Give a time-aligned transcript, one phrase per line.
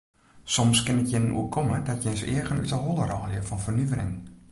[0.53, 4.13] Soms kin it jin oerkomme dat jins eagen út de holle rôlje fan fernuvering.